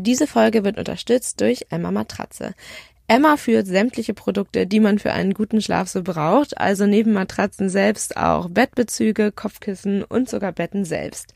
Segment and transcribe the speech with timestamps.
[0.00, 2.54] Diese Folge wird unterstützt durch Emma Matratze.
[3.10, 7.70] Emma führt sämtliche Produkte, die man für einen guten Schlaf so braucht, also neben Matratzen
[7.70, 11.32] selbst auch Bettbezüge, Kopfkissen und sogar Betten selbst.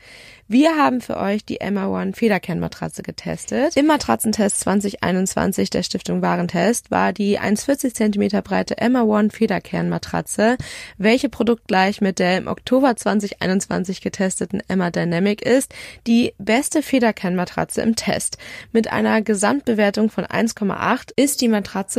[0.47, 3.75] Wir haben für euch die Emma One Federkernmatratze getestet.
[3.75, 10.57] Im Matratzentest 2021 der Stiftung Warentest war die 1,40 cm breite Emma One Federkernmatratze,
[10.99, 15.73] welche produktgleich mit der im Oktober 2021 getesteten Emma Dynamic ist,
[16.05, 18.37] die beste Federkernmatratze im Test.
[18.71, 21.47] Mit einer Gesamtbewertung von 1,8 ist die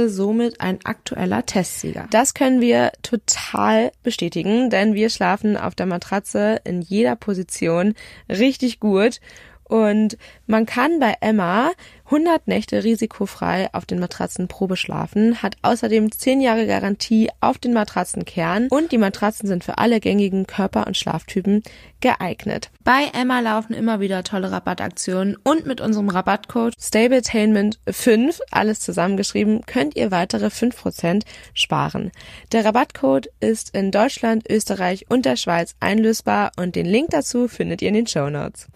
[0.08, 2.06] somit ein aktueller Testsieger.
[2.10, 7.94] Das können wir total bestätigen, denn wir schlafen auf der Matratze in jeder Position
[8.28, 9.20] richtig gut.
[9.64, 11.72] Und man kann bei Emma
[12.06, 17.72] 100 Nächte risikofrei auf den Matratzen Probe schlafen, hat außerdem 10 Jahre Garantie auf den
[17.72, 21.62] Matratzenkern und die Matratzen sind für alle gängigen Körper- und Schlaftypen
[22.00, 22.70] geeignet.
[22.84, 29.96] Bei Emma laufen immer wieder tolle Rabattaktionen und mit unserem Rabattcode STABLETAINMENT5, alles zusammengeschrieben, könnt
[29.96, 31.22] ihr weitere 5%
[31.54, 32.12] sparen.
[32.52, 37.80] Der Rabattcode ist in Deutschland, Österreich und der Schweiz einlösbar und den Link dazu findet
[37.80, 38.68] ihr in den Show Notes.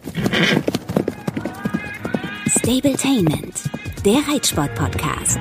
[2.68, 3.62] Stabletainment,
[4.04, 5.38] der Reitsport-Podcast.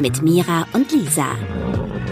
[0.00, 1.36] Mit Mira und Lisa.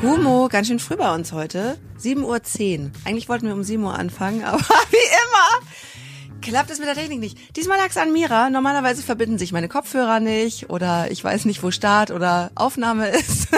[0.02, 1.78] Gumo, ganz schön früh bei uns heute.
[1.98, 2.90] 7.10 Uhr.
[3.06, 5.66] Eigentlich wollten wir um 7 Uhr anfangen, aber wie immer
[6.42, 7.56] klappt es mit der Technik nicht.
[7.56, 8.50] Diesmal lag es an Mira.
[8.50, 13.48] Normalerweise verbinden sich meine Kopfhörer nicht oder ich weiß nicht, wo Start oder Aufnahme ist.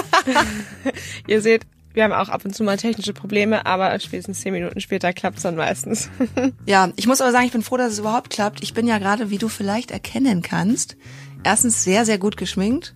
[1.27, 1.63] Ihr seht,
[1.95, 5.43] wir haben auch ab und zu mal technische Probleme, aber spätestens zehn Minuten später klappt's
[5.43, 6.11] dann meistens.
[6.67, 8.63] ja, ich muss aber sagen, ich bin froh, dass es überhaupt klappt.
[8.63, 10.97] Ich bin ja gerade, wie du vielleicht erkennen kannst,
[11.45, 12.95] erstens sehr, sehr gut geschminkt.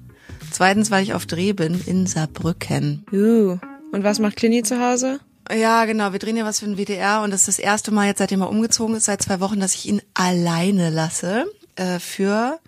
[0.50, 3.06] Zweitens, weil ich auf Dreh bin in Saarbrücken.
[3.10, 3.58] Uh.
[3.92, 5.20] Und was macht Clini zu Hause?
[5.50, 6.12] Ja, genau.
[6.12, 8.42] Wir drehen ja was für den WDR und das ist das erste Mal jetzt, seitdem
[8.42, 12.58] er umgezogen ist, seit zwei Wochen, dass ich ihn alleine lasse äh, für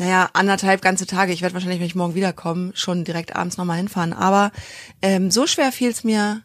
[0.00, 1.34] naja, anderthalb ganze Tage.
[1.34, 4.14] Ich werde wahrscheinlich, wenn ich morgen wiederkomme, schon direkt abends nochmal hinfahren.
[4.14, 4.50] Aber
[5.02, 6.40] ähm, so schwer fiel es mir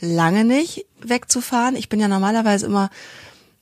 [0.00, 1.74] lange nicht, wegzufahren.
[1.74, 2.90] Ich bin ja normalerweise immer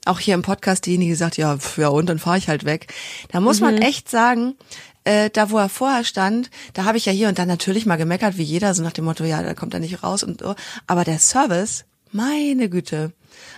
[0.04, 2.66] auch hier im Podcast diejenige, die sagt, ja, pf, ja und, dann fahre ich halt
[2.66, 2.92] weg.
[3.32, 3.66] Da muss mhm.
[3.66, 4.56] man echt sagen,
[5.04, 7.96] äh, da wo er vorher stand, da habe ich ja hier und da natürlich mal
[7.96, 10.54] gemeckert, wie jeder, so nach dem Motto, ja, da kommt er nicht raus und so.
[10.86, 13.12] Aber der Service, meine Güte.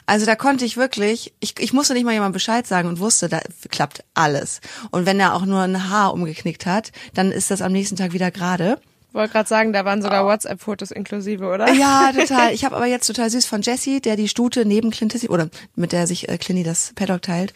[0.06, 3.28] Also da konnte ich wirklich, ich, ich musste nicht mal jemand Bescheid sagen und wusste,
[3.28, 4.60] da klappt alles.
[4.90, 8.12] Und wenn er auch nur ein Haar umgeknickt hat, dann ist das am nächsten Tag
[8.12, 8.78] wieder gerade.
[9.12, 10.28] Wollte gerade sagen, da waren sogar oh.
[10.28, 11.72] WhatsApp-Fotos inklusive, oder?
[11.72, 12.52] Ja, total.
[12.52, 15.92] Ich habe aber jetzt total süß von Jessie, der die Stute neben Clinty oder mit
[15.92, 17.54] der sich äh, Clinty das Paddock teilt,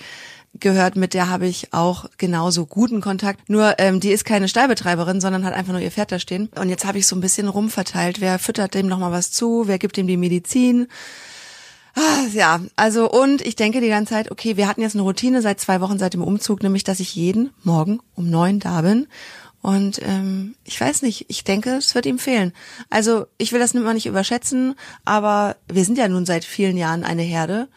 [0.59, 3.49] gehört, mit der habe ich auch genauso guten Kontakt.
[3.49, 6.49] Nur ähm, die ist keine Stallbetreiberin, sondern hat einfach nur ihr Pferd da stehen.
[6.59, 8.21] Und jetzt habe ich so ein bisschen rumverteilt.
[8.21, 9.65] Wer füttert dem nochmal was zu?
[9.67, 10.89] Wer gibt ihm die Medizin?
[11.95, 15.43] Ah, ja, also und ich denke die ganze Zeit, okay, wir hatten jetzt eine Routine
[15.43, 19.07] seit zwei Wochen seit dem Umzug, nämlich dass ich jeden Morgen um neun da bin.
[19.63, 22.53] Und ähm, ich weiß nicht, ich denke, es wird ihm fehlen.
[22.89, 24.75] Also ich will das immer nicht überschätzen,
[25.05, 27.69] aber wir sind ja nun seit vielen Jahren eine Herde.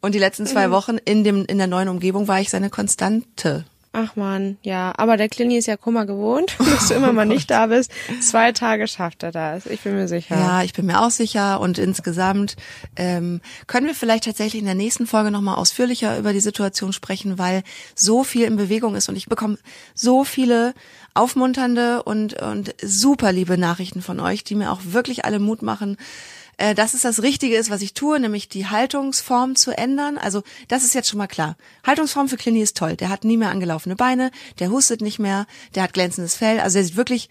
[0.00, 0.72] Und die letzten zwei mhm.
[0.72, 3.64] Wochen in dem in der neuen Umgebung war ich seine Konstante.
[3.94, 7.26] Ach man, ja, aber der Klini ist ja Kummer gewohnt, dass du immer oh mal
[7.26, 7.92] nicht da bist.
[8.22, 10.34] Zwei Tage schafft er das, ich bin mir sicher.
[10.34, 12.56] Ja, ich bin mir auch sicher und insgesamt
[12.96, 17.38] ähm, können wir vielleicht tatsächlich in der nächsten Folge nochmal ausführlicher über die Situation sprechen,
[17.38, 17.62] weil
[17.94, 19.58] so viel in Bewegung ist und ich bekomme
[19.94, 20.72] so viele
[21.12, 25.98] aufmunternde und, und super liebe Nachrichten von euch, die mir auch wirklich alle Mut machen,
[26.56, 30.18] äh, dass es das Richtige ist, was ich tue, nämlich die Haltungsform zu ändern.
[30.18, 31.56] Also das ist jetzt schon mal klar.
[31.84, 32.96] Haltungsform für Clini ist toll.
[32.96, 36.60] Der hat nie mehr angelaufene Beine, der hustet nicht mehr, der hat glänzendes Fell.
[36.60, 37.28] Also er sieht wirklich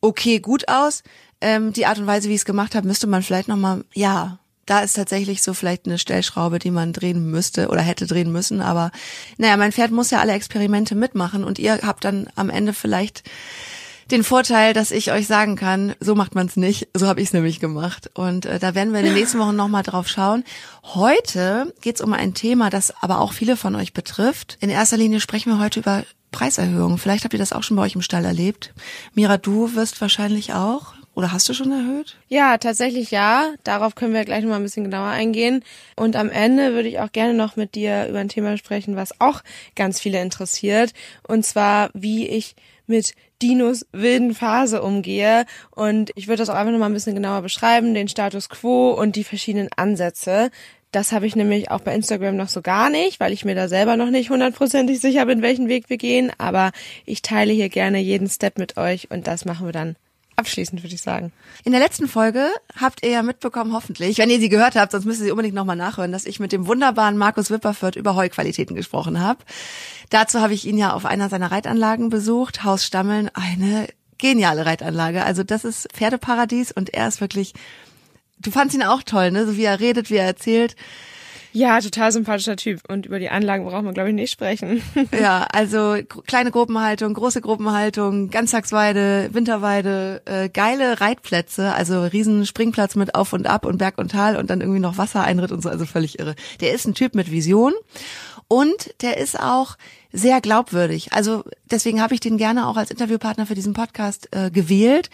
[0.00, 1.02] okay gut aus.
[1.40, 4.38] Ähm, die Art und Weise, wie ich es gemacht habe, müsste man vielleicht nochmal, ja,
[4.66, 8.60] da ist tatsächlich so vielleicht eine Stellschraube, die man drehen müsste oder hätte drehen müssen.
[8.60, 8.92] Aber
[9.36, 13.24] naja, mein Pferd muss ja alle Experimente mitmachen und ihr habt dann am Ende vielleicht
[14.12, 16.88] den Vorteil, dass ich euch sagen kann, so macht man es nicht.
[16.94, 18.10] So habe ich es nämlich gemacht.
[18.14, 20.44] Und äh, da werden wir in den nächsten Wochen nochmal drauf schauen.
[20.84, 24.58] Heute geht es um ein Thema, das aber auch viele von euch betrifft.
[24.60, 26.98] In erster Linie sprechen wir heute über Preiserhöhungen.
[26.98, 28.74] Vielleicht habt ihr das auch schon bei euch im Stall erlebt.
[29.14, 30.92] Mira, du wirst wahrscheinlich auch.
[31.14, 32.16] Oder hast du schon erhöht?
[32.28, 33.52] Ja, tatsächlich ja.
[33.64, 35.62] Darauf können wir gleich nochmal ein bisschen genauer eingehen.
[35.96, 39.20] Und am Ende würde ich auch gerne noch mit dir über ein Thema sprechen, was
[39.20, 39.42] auch
[39.74, 40.92] ganz viele interessiert.
[41.26, 42.56] Und zwar, wie ich
[42.86, 45.44] mit Dinos wilden Phase umgehe.
[45.70, 49.16] Und ich würde das auch einfach nochmal ein bisschen genauer beschreiben, den Status quo und
[49.16, 50.50] die verschiedenen Ansätze.
[50.92, 53.66] Das habe ich nämlich auch bei Instagram noch so gar nicht, weil ich mir da
[53.66, 56.30] selber noch nicht hundertprozentig sicher bin, welchen Weg wir gehen.
[56.36, 56.70] Aber
[57.06, 59.96] ich teile hier gerne jeden Step mit euch und das machen wir dann
[60.42, 61.32] abschließend, würde ich sagen.
[61.64, 65.04] In der letzten Folge habt ihr ja mitbekommen, hoffentlich, wenn ihr sie gehört habt, sonst
[65.04, 68.74] müsst ihr sie unbedingt nochmal nachhören, dass ich mit dem wunderbaren Markus Wipperfürth über Heuqualitäten
[68.74, 69.38] gesprochen habe.
[70.10, 73.86] Dazu habe ich ihn ja auf einer seiner Reitanlagen besucht, Haus Stammeln, eine
[74.18, 75.24] geniale Reitanlage.
[75.24, 77.54] Also das ist Pferdeparadies und er ist wirklich,
[78.40, 79.46] du fandst ihn auch toll, ne?
[79.46, 80.76] So wie er redet, wie er erzählt.
[81.52, 82.80] Ja, total sympathischer Typ.
[82.88, 84.82] Und über die Anlagen braucht man, glaube ich, nicht sprechen.
[85.20, 93.14] Ja, also kleine Gruppenhaltung, große Gruppenhaltung, Ganztagsweide, Winterweide, äh, geile Reitplätze, also riesen Springplatz mit
[93.14, 95.84] Auf und Ab und Berg und Tal und dann irgendwie noch Wassereinritt und so, also
[95.84, 96.34] völlig irre.
[96.60, 97.72] Der ist ein Typ mit Vision
[98.48, 99.76] und der ist auch
[100.12, 101.12] sehr glaubwürdig.
[101.12, 105.10] Also deswegen habe ich den gerne auch als Interviewpartner für diesen Podcast äh, gewählt,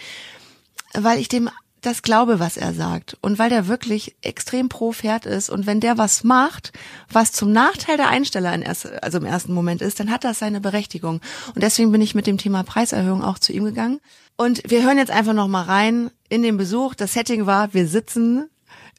[0.95, 1.51] weil ich dem
[1.89, 3.17] das glaube, was er sagt.
[3.23, 5.49] Und weil der wirklich extrem pro Pferd ist.
[5.49, 6.73] Und wenn der was macht,
[7.11, 10.39] was zum Nachteil der Einsteller in erst, also im ersten Moment ist, dann hat das
[10.39, 11.21] seine Berechtigung.
[11.55, 14.01] Und deswegen bin ich mit dem Thema Preiserhöhung auch zu ihm gegangen.
[14.37, 16.95] Und wir hören jetzt einfach noch mal rein in den Besuch.
[16.95, 18.49] Das Setting war, wir sitzen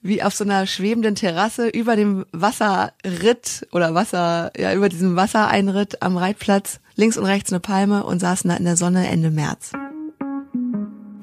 [0.02, 6.02] wie auf so einer schwebenden Terrasse über dem Wasserritt oder Wasser, ja, über diesem Wassereinritt
[6.02, 9.74] am Reitplatz, links und rechts eine Palme und saßen da in der Sonne Ende März.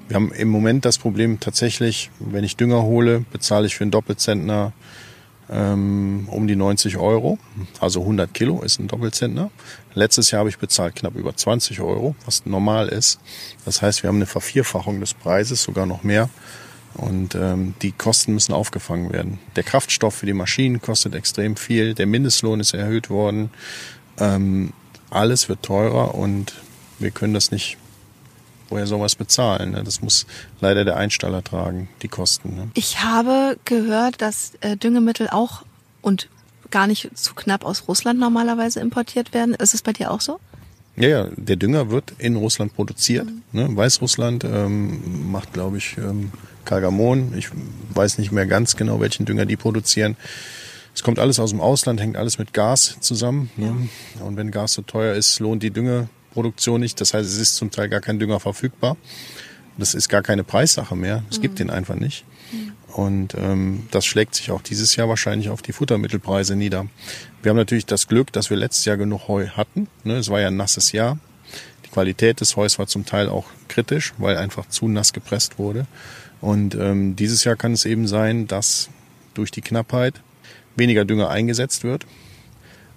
[0.08, 3.91] Wir haben im Moment das Problem tatsächlich, wenn ich Dünger hole, bezahle ich für einen
[3.91, 4.73] Doppelzentner
[5.50, 7.38] ähm, um die 90 Euro.
[7.81, 9.50] Also 100 Kilo ist ein Doppelzentner.
[9.94, 13.19] Letztes Jahr habe ich bezahlt knapp über 20 Euro, was normal ist.
[13.64, 16.31] Das heißt, wir haben eine Vervierfachung des Preises, sogar noch mehr.
[16.94, 19.38] Und ähm, die Kosten müssen aufgefangen werden.
[19.56, 21.94] Der Kraftstoff für die Maschinen kostet extrem viel.
[21.94, 23.50] Der Mindestlohn ist erhöht worden.
[24.19, 24.73] Ähm,
[25.11, 26.55] alles wird teurer und
[26.99, 27.76] wir können das nicht
[28.69, 29.73] woher soll man es bezahlen?
[29.73, 29.85] Ne?
[29.85, 30.27] Das muss
[30.61, 32.57] leider der Einsteller tragen, die Kosten.
[32.57, 32.69] Ne?
[32.75, 35.63] Ich habe gehört, dass äh, Düngemittel auch
[36.03, 36.29] und
[36.71, 39.55] gar nicht zu knapp aus Russland normalerweise importiert werden.
[39.55, 40.41] Ist es bei dir auch so?
[40.97, 43.27] Ja, ja, der Dünger wird in Russland produziert.
[43.27, 43.43] Mhm.
[43.53, 43.77] Ne?
[43.77, 46.33] Weißrussland ähm, macht, glaube ich, ähm,
[46.65, 47.35] Kalgamon.
[47.37, 47.51] Ich
[47.91, 50.17] weiß nicht mehr ganz genau, welchen Dünger die produzieren.
[50.95, 53.51] Es kommt alles aus dem Ausland, hängt alles mit Gas zusammen.
[53.57, 53.89] Ne?
[54.25, 57.00] Und wenn Gas so teuer ist, lohnt die Dünger Produktion nicht.
[57.00, 58.99] Das heißt, es ist zum Teil gar kein Dünger verfügbar.
[59.79, 61.23] Das ist gar keine Preissache mehr.
[61.31, 61.43] Es mhm.
[61.43, 62.25] gibt den einfach nicht.
[62.53, 62.73] Mhm.
[62.93, 66.87] Und ähm, das schlägt sich auch dieses Jahr wahrscheinlich auf die Futtermittelpreise nieder.
[67.43, 69.88] Wir haben natürlich das Glück, dass wir letztes Jahr genug Heu hatten.
[70.05, 71.19] Ne, es war ja ein nasses Jahr.
[71.87, 75.87] Die Qualität des Heus war zum Teil auch kritisch, weil einfach zu nass gepresst wurde.
[76.43, 78.91] Und ähm, dieses Jahr kann es eben sein, dass
[79.32, 80.21] durch die Knappheit
[80.77, 82.06] weniger Dünger eingesetzt wird.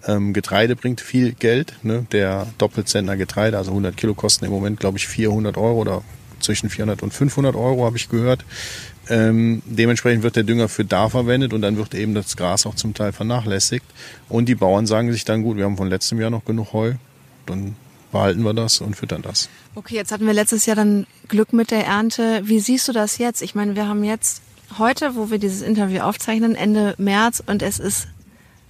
[0.07, 1.73] Ähm, Getreide bringt viel Geld.
[1.83, 2.05] Ne?
[2.11, 6.03] Der Doppelzentner Getreide, also 100 Kilo kosten im Moment, glaube ich, 400 Euro oder
[6.39, 8.45] zwischen 400 und 500 Euro, habe ich gehört.
[9.09, 12.75] Ähm, dementsprechend wird der Dünger für da verwendet und dann wird eben das Gras auch
[12.75, 13.85] zum Teil vernachlässigt.
[14.29, 16.93] Und die Bauern sagen sich dann, gut, wir haben von letztem Jahr noch genug Heu,
[17.45, 17.75] dann
[18.11, 19.49] behalten wir das und füttern das.
[19.75, 22.41] Okay, jetzt hatten wir letztes Jahr dann Glück mit der Ernte.
[22.43, 23.41] Wie siehst du das jetzt?
[23.41, 24.41] Ich meine, wir haben jetzt
[24.77, 28.07] heute, wo wir dieses Interview aufzeichnen, Ende März und es ist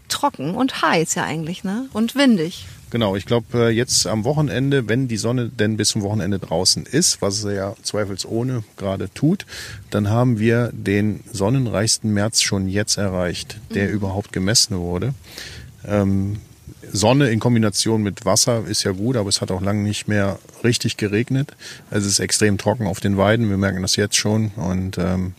[0.10, 1.88] trocken und heiß ja eigentlich, ne?
[1.94, 2.66] Und windig.
[2.92, 6.86] Genau, ich glaube äh, jetzt am Wochenende, wenn die Sonne denn bis zum Wochenende draußen
[6.86, 9.46] ist, was sie ja zweifelsohne gerade tut,
[9.92, 13.94] dann haben wir den sonnenreichsten März schon jetzt erreicht, der mhm.
[13.94, 15.14] überhaupt gemessen wurde.
[15.86, 16.38] Ähm,
[16.92, 20.40] Sonne in Kombination mit Wasser ist ja gut, aber es hat auch lange nicht mehr
[20.64, 21.56] richtig geregnet.
[21.92, 24.50] Es ist extrem trocken auf den Weiden, wir merken das jetzt schon.
[24.56, 25.34] Und ähm,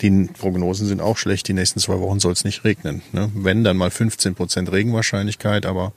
[0.00, 1.48] die Prognosen sind auch schlecht.
[1.48, 3.02] Die nächsten zwei Wochen soll es nicht regnen.
[3.12, 3.30] Ne?
[3.34, 5.92] Wenn, dann mal 15 Prozent Regenwahrscheinlichkeit, aber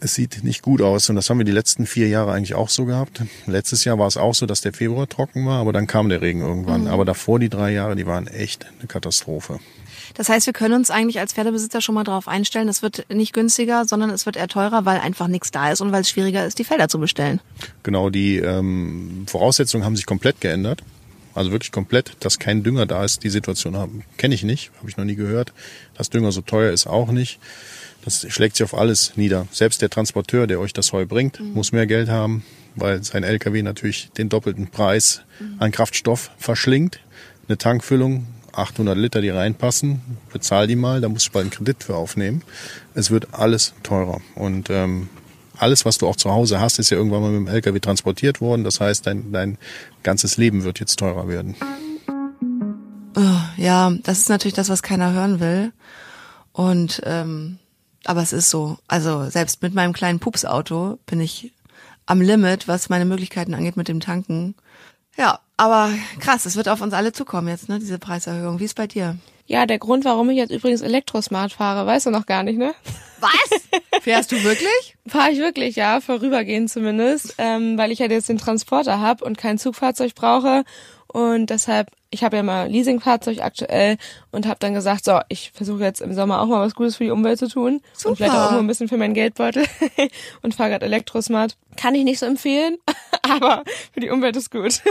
[0.00, 1.08] es sieht nicht gut aus.
[1.08, 3.22] Und das haben wir die letzten vier Jahre eigentlich auch so gehabt.
[3.46, 6.22] Letztes Jahr war es auch so, dass der Februar trocken war, aber dann kam der
[6.22, 6.82] Regen irgendwann.
[6.82, 6.88] Mhm.
[6.88, 9.58] Aber davor die drei Jahre, die waren echt eine Katastrophe.
[10.14, 13.32] Das heißt, wir können uns eigentlich als Pferdebesitzer schon mal darauf einstellen, es wird nicht
[13.32, 16.46] günstiger, sondern es wird eher teurer, weil einfach nichts da ist und weil es schwieriger
[16.46, 17.40] ist, die Felder zu bestellen.
[17.82, 20.82] Genau, die ähm, Voraussetzungen haben sich komplett geändert.
[21.34, 23.22] Also wirklich komplett, dass kein Dünger da ist.
[23.22, 25.52] Die Situation kenne ich nicht, habe ich noch nie gehört.
[25.94, 27.38] Dass Dünger so teuer ist, auch nicht.
[28.04, 29.46] Das schlägt sich auf alles nieder.
[29.52, 31.52] Selbst der Transporteur, der euch das Heu bringt, mhm.
[31.52, 35.56] muss mehr Geld haben, weil sein LKW natürlich den doppelten Preis mhm.
[35.58, 36.98] an Kraftstoff verschlingt.
[37.48, 38.26] Eine Tankfüllung
[38.58, 40.00] 800 Liter, die reinpassen,
[40.32, 42.42] bezahl die mal, da musst du bald einen Kredit für aufnehmen.
[42.94, 44.20] Es wird alles teurer.
[44.34, 45.08] Und ähm,
[45.56, 48.40] alles, was du auch zu Hause hast, ist ja irgendwann mal mit dem LKW transportiert
[48.40, 48.64] worden.
[48.64, 49.58] Das heißt, dein, dein
[50.02, 51.56] ganzes Leben wird jetzt teurer werden.
[53.16, 55.72] Oh, ja, das ist natürlich das, was keiner hören will.
[56.52, 57.58] Und ähm,
[58.04, 58.78] aber es ist so.
[58.86, 61.52] Also selbst mit meinem kleinen Pupsauto bin ich
[62.06, 64.54] am Limit, was meine Möglichkeiten angeht mit dem Tanken.
[65.16, 68.58] Ja, aber krass, es wird auf uns alle zukommen jetzt, ne, diese Preiserhöhung.
[68.60, 69.18] Wie ist bei dir?
[69.48, 72.74] Ja, der Grund, warum ich jetzt übrigens Elektrosmart fahre, weißt du noch gar nicht, ne?
[73.18, 74.02] Was?
[74.02, 74.96] Fährst du wirklich?
[75.06, 79.38] Fahre ich wirklich, ja, vorübergehend zumindest, ähm, weil ich halt jetzt den Transporter hab und
[79.38, 80.64] kein Zugfahrzeug brauche
[81.06, 83.96] und deshalb, ich habe ja mal Leasingfahrzeug aktuell
[84.30, 87.04] und habe dann gesagt, so, ich versuche jetzt im Sommer auch mal was Gutes für
[87.04, 88.10] die Umwelt zu tun Super.
[88.10, 89.64] und vielleicht auch nur ein bisschen für meinen Geldbeutel
[90.42, 91.56] und fahre gerade Elektrosmart.
[91.76, 92.76] Kann ich nicht so empfehlen,
[93.22, 93.64] aber
[93.94, 94.66] für die Umwelt ist gut.
[94.66, 94.84] Echt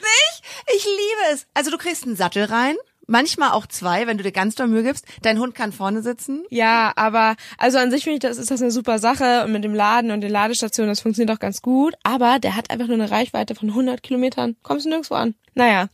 [0.00, 0.42] nicht?
[0.74, 1.46] Ich liebe es.
[1.52, 2.76] Also du kriegst einen Sattel rein,
[3.06, 5.06] manchmal auch zwei, wenn du dir ganz doll Mühe gibst.
[5.22, 6.44] Dein Hund kann vorne sitzen.
[6.50, 9.64] Ja, aber also an sich finde ich, das ist das eine super Sache und mit
[9.64, 11.94] dem Laden und den Ladestationen, das funktioniert auch ganz gut.
[12.02, 14.56] Aber der hat einfach nur eine Reichweite von 100 Kilometern.
[14.62, 15.34] Kommst du nirgendwo an.
[15.56, 15.88] Naja,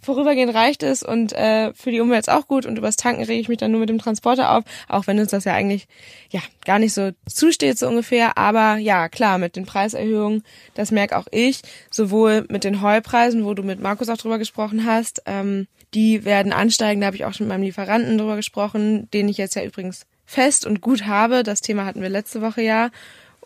[0.00, 3.40] vorübergehend reicht es und äh, für die Umwelt ist auch gut und übers Tanken rege
[3.40, 5.86] ich mich dann nur mit dem Transporter auf, auch wenn uns das ja eigentlich
[6.30, 8.36] ja gar nicht so zusteht so ungefähr.
[8.36, 10.42] Aber ja, klar, mit den Preiserhöhungen,
[10.74, 14.84] das merke auch ich, sowohl mit den Heupreisen, wo du mit Markus auch drüber gesprochen
[14.84, 19.08] hast, ähm, die werden ansteigen, da habe ich auch schon mit meinem Lieferanten drüber gesprochen,
[19.12, 21.42] den ich jetzt ja übrigens fest und gut habe.
[21.42, 22.90] Das Thema hatten wir letzte Woche ja.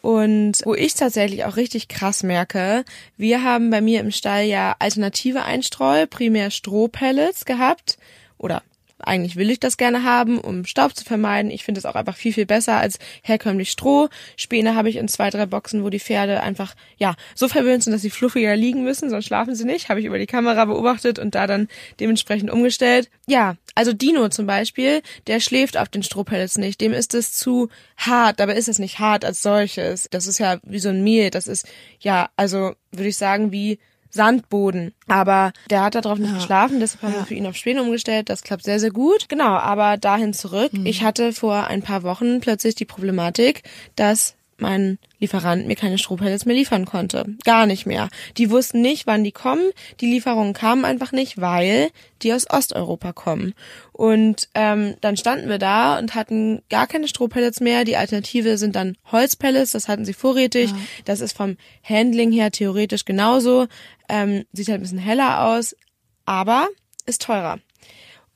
[0.00, 2.84] Und wo ich tatsächlich auch richtig krass merke,
[3.16, 7.98] wir haben bei mir im Stall ja alternative Einstreu, primär Strohpellets gehabt
[8.38, 8.62] oder
[8.98, 11.50] eigentlich will ich das gerne haben, um Staub zu vermeiden.
[11.50, 14.08] Ich finde es auch einfach viel, viel besser als herkömmlich Stroh.
[14.36, 17.92] Späne habe ich in zwei, drei Boxen, wo die Pferde einfach, ja, so verwöhnt sind,
[17.92, 19.88] dass sie fluffiger liegen müssen, sonst schlafen sie nicht.
[19.88, 21.68] Habe ich über die Kamera beobachtet und da dann
[22.00, 23.10] dementsprechend umgestellt.
[23.26, 26.80] Ja, also Dino zum Beispiel, der schläft auf den Strohpellets nicht.
[26.80, 28.40] Dem ist es zu hart.
[28.40, 30.08] Dabei ist es nicht hart als solches.
[30.10, 31.30] Das ist ja wie so ein Mehl.
[31.30, 31.66] Das ist,
[32.00, 33.78] ja, also würde ich sagen, wie
[34.10, 34.92] Sandboden.
[35.06, 36.36] Aber der hat darauf nicht Ja.
[36.36, 37.18] geschlafen, deshalb haben Ja.
[37.20, 38.28] wir für ihn auf Späne umgestellt.
[38.30, 39.28] Das klappt sehr, sehr gut.
[39.28, 40.72] Genau, aber dahin zurück.
[40.72, 40.86] Mhm.
[40.86, 43.62] Ich hatte vor ein paar Wochen plötzlich die Problematik,
[43.96, 47.24] dass mein Lieferant mir keine Strohpellets mehr liefern konnte.
[47.44, 48.08] Gar nicht mehr.
[48.36, 49.70] Die wussten nicht, wann die kommen.
[50.00, 51.90] Die Lieferungen kamen einfach nicht, weil
[52.22, 53.54] die aus Osteuropa kommen.
[53.92, 57.84] Und ähm, dann standen wir da und hatten gar keine Strohpellets mehr.
[57.84, 60.72] Die Alternative sind dann Holzpellets, das hatten sie vorrätig.
[61.04, 63.66] Das ist vom Handling her theoretisch genauso.
[64.08, 65.76] Ähm, sieht halt ein bisschen heller aus,
[66.24, 66.68] aber
[67.06, 67.58] ist teurer.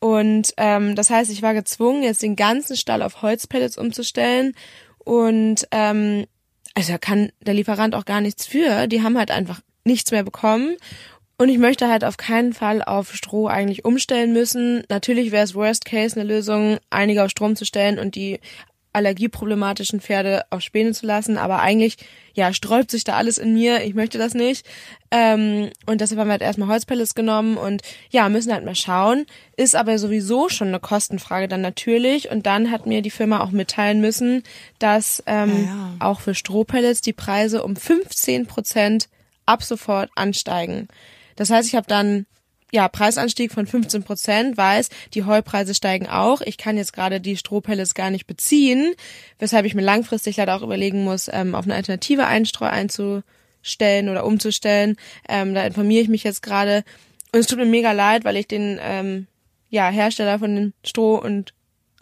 [0.02, 4.57] Und ähm, das heißt, ich war gezwungen, jetzt den ganzen Stall auf Holzpellets umzustellen.
[5.05, 6.27] Und ähm,
[6.75, 8.87] also da kann der Lieferant auch gar nichts für.
[8.87, 10.77] Die haben halt einfach nichts mehr bekommen.
[11.39, 14.85] Und ich möchte halt auf keinen Fall auf Stroh eigentlich umstellen müssen.
[14.89, 18.39] Natürlich wäre es Worst Case eine Lösung, einige auf Strom zu stellen und die
[18.93, 21.97] allergieproblematischen Pferde auf Späne zu lassen, aber eigentlich,
[22.35, 24.67] ja, sträubt sich da alles in mir, ich möchte das nicht.
[25.11, 29.27] Ähm, und deshalb haben wir halt erstmal Holzpellets genommen und ja, müssen halt mal schauen.
[29.57, 32.31] Ist aber sowieso schon eine Kostenfrage dann natürlich.
[32.31, 34.43] Und dann hat mir die Firma auch mitteilen müssen,
[34.79, 35.95] dass ähm, Ja, ja.
[36.01, 39.09] auch für Strohpellets die Preise um 15 Prozent
[39.45, 40.89] ab sofort ansteigen.
[41.37, 42.27] Das heißt, ich habe dann
[42.73, 46.41] ja, Preisanstieg von 15 Prozent, weiß, die Heupreise steigen auch.
[46.41, 48.95] Ich kann jetzt gerade die Strohpellets gar nicht beziehen,
[49.38, 54.25] weshalb ich mir langfristig leider auch überlegen muss, ähm, auf eine alternative Einstreu einzustellen oder
[54.25, 54.97] umzustellen.
[55.29, 56.83] Ähm, da informiere ich mich jetzt gerade.
[57.33, 59.26] Und es tut mir mega leid, weil ich den ähm,
[59.69, 61.52] ja, Hersteller von den Stroh- und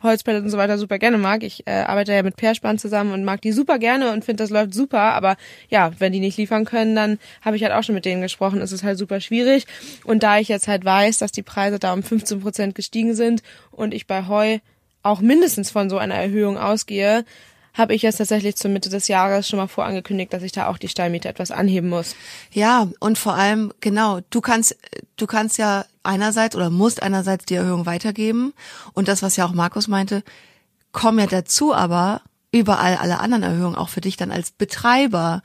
[0.02, 1.42] Holzpellets und so weiter super gerne mag.
[1.42, 4.50] Ich äh, arbeite ja mit Perspann zusammen und mag die super gerne und finde, das
[4.50, 5.14] läuft super.
[5.14, 5.36] Aber
[5.68, 8.60] ja, wenn die nicht liefern können, dann habe ich halt auch schon mit denen gesprochen.
[8.60, 9.66] Es ist halt super schwierig.
[10.04, 13.42] Und da ich jetzt halt weiß, dass die Preise da um 15 Prozent gestiegen sind
[13.70, 14.58] und ich bei Heu
[15.02, 17.24] auch mindestens von so einer Erhöhung ausgehe,
[17.74, 20.78] habe ich jetzt tatsächlich zur Mitte des Jahres schon mal vorangekündigt, dass ich da auch
[20.78, 22.16] die Stallmiete etwas anheben muss.
[22.52, 24.76] Ja, und vor allem, genau, du kannst,
[25.16, 28.52] du kannst ja einerseits oder musst einerseits die Erhöhung weitergeben.
[28.92, 30.22] Und das, was ja auch Markus meinte,
[30.92, 35.42] kommen ja dazu aber überall alle anderen Erhöhungen, auch für dich dann als Betreiber.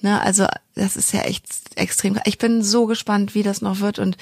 [0.00, 2.18] Ne, also das ist ja echt extrem.
[2.24, 4.16] Ich bin so gespannt, wie das noch wird und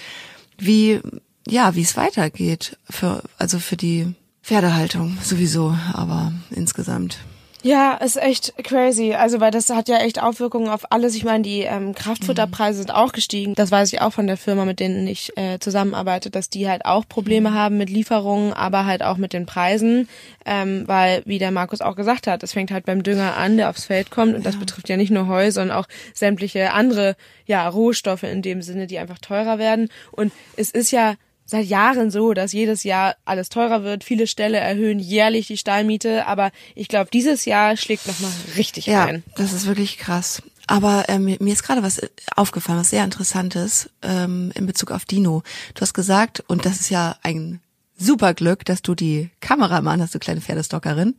[0.59, 1.01] wie,
[1.47, 7.19] ja, wie es weitergeht für, also für die Pferdehaltung sowieso, aber insgesamt.
[7.65, 9.15] Ja, ist echt crazy.
[9.15, 11.15] Also, weil das hat ja echt Auswirkungen auf alles.
[11.15, 13.55] Ich meine, die ähm, Kraftfutterpreise sind auch gestiegen.
[13.55, 16.85] Das weiß ich auch von der Firma, mit denen ich äh, zusammenarbeite, dass die halt
[16.85, 20.11] auch Probleme haben mit Lieferungen, aber halt auch mit den Preisen.
[20.45, 23.71] Ähm, weil, wie der Markus auch gesagt hat, es fängt halt beim Dünger an, der
[23.71, 24.35] aufs Feld kommt.
[24.35, 27.17] Und das betrifft ja nicht nur Heu, sondern auch sämtliche andere
[27.47, 29.89] ja, Rohstoffe in dem Sinne, die einfach teurer werden.
[30.13, 31.15] Und es ist ja
[31.47, 34.05] seit Jahren so, dass jedes Jahr alles teurer wird.
[34.05, 38.87] Viele Ställe erhöhen jährlich die Stallmiete, aber ich glaube, dieses Jahr schlägt noch mal richtig
[38.87, 39.23] Ja, ein.
[39.37, 40.43] das ist wirklich krass.
[40.67, 42.01] Aber ähm, mir ist gerade was
[42.37, 45.43] aufgefallen, was sehr interessantes ähm, in Bezug auf Dino.
[45.75, 47.61] Du hast gesagt, und das ist ja ein
[48.05, 51.15] super Glück, dass du die Kameramann hast, du kleine Pferdestockerin,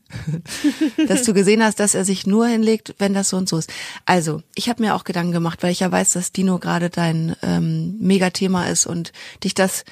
[1.07, 3.71] dass du gesehen hast, dass er sich nur hinlegt, wenn das so und so ist.
[4.05, 7.35] Also, ich habe mir auch Gedanken gemacht, weil ich ja weiß, dass Dino gerade dein
[7.41, 9.11] ähm, Megathema ist und
[9.43, 9.83] dich das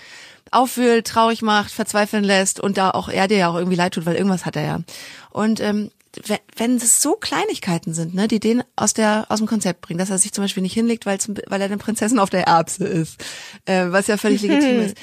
[0.51, 4.05] aufwühlt, traurig macht, verzweifeln lässt und da auch er dir ja auch irgendwie leid tut,
[4.05, 4.79] weil irgendwas hat er ja.
[5.31, 5.89] Und ähm,
[6.25, 9.97] wenn, wenn es so Kleinigkeiten sind, ne, die den aus der aus dem Konzept bringen,
[9.97, 12.85] dass er sich zum Beispiel nicht hinlegt, weil weil er eine Prinzessin auf der Erbse
[12.85, 13.23] ist,
[13.65, 14.97] äh, was ja völlig legitim ist.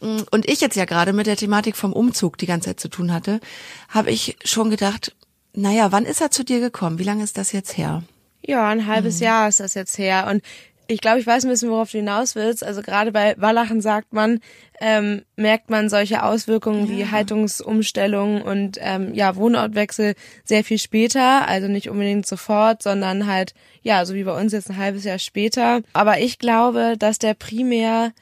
[0.00, 3.12] Und ich jetzt ja gerade mit der Thematik vom Umzug die ganze Zeit zu tun
[3.12, 3.40] hatte,
[3.88, 5.14] habe ich schon gedacht,
[5.52, 6.98] naja, wann ist er zu dir gekommen?
[6.98, 8.02] Wie lange ist das jetzt her?
[8.42, 9.24] Ja, ein halbes mhm.
[9.24, 10.26] Jahr ist das jetzt her.
[10.30, 10.42] Und
[10.90, 12.64] ich glaube, ich weiß ein bisschen, worauf du hinaus willst.
[12.64, 14.40] Also gerade bei Wallachen sagt man,
[14.80, 16.96] ähm, merkt man solche Auswirkungen ja.
[16.96, 20.14] wie Haltungsumstellung und ähm, ja Wohnortwechsel
[20.44, 21.46] sehr viel später.
[21.46, 25.20] Also nicht unbedingt sofort, sondern halt ja so wie bei uns jetzt ein halbes Jahr
[25.20, 25.82] später.
[25.92, 28.12] Aber ich glaube, dass der primär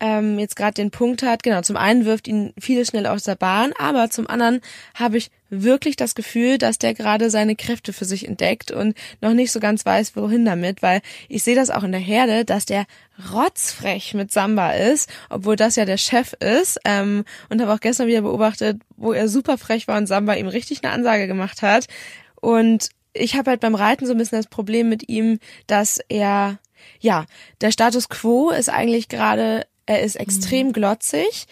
[0.00, 3.36] ähm, jetzt gerade den Punkt hat, genau, zum einen wirft ihn viele schnell aus der
[3.36, 4.60] Bahn, aber zum anderen
[4.94, 9.34] habe ich wirklich das Gefühl, dass der gerade seine Kräfte für sich entdeckt und noch
[9.34, 12.64] nicht so ganz weiß, wohin damit, weil ich sehe das auch in der Herde, dass
[12.64, 12.86] der
[13.32, 18.06] rotzfrech mit Samba ist, obwohl das ja der Chef ist ähm, und habe auch gestern
[18.06, 21.86] wieder beobachtet, wo er super frech war und Samba ihm richtig eine Ansage gemacht hat.
[22.40, 26.58] Und ich habe halt beim Reiten so ein bisschen das Problem mit ihm, dass er
[27.00, 27.26] ja,
[27.60, 30.72] der Status quo ist eigentlich gerade er ist extrem mhm.
[30.72, 31.46] glotzig.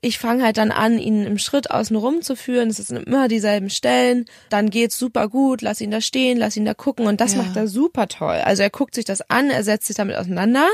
[0.00, 2.68] Ich fange halt dann an, ihn im Schritt außen rum zu führen.
[2.68, 4.26] Es sind immer dieselben Stellen.
[4.50, 5.62] Dann geht's super gut.
[5.62, 7.06] Lass ihn da stehen, lass ihn da gucken.
[7.06, 7.42] Und das ja.
[7.42, 8.42] macht er super toll.
[8.44, 10.68] Also er guckt sich das an, er setzt sich damit auseinander.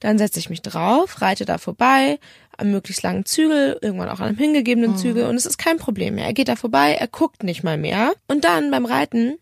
[0.00, 2.18] Dann setze ich mich drauf, reite da vorbei,
[2.56, 4.96] am möglichst langen Zügel, irgendwann auch an einem hingegebenen mhm.
[4.96, 5.26] Zügel.
[5.26, 6.26] Und es ist kein Problem mehr.
[6.26, 8.12] Er geht da vorbei, er guckt nicht mal mehr.
[8.28, 9.36] Und dann beim Reiten